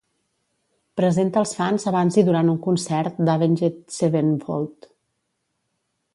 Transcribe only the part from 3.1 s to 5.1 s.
d'Avenged Sevenfold.